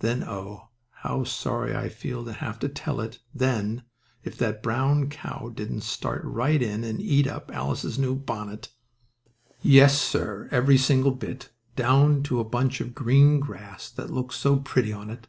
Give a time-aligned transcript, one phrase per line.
[0.00, 3.84] Then, oh, how sorry I feel that I have to tell it then,
[4.24, 8.70] if that brown cow didn't start right in and eat up Alice's new bonnet!
[9.62, 14.56] Yes, sir, every single bit, down to a bunch of green grass that looked so
[14.56, 15.28] pretty on it.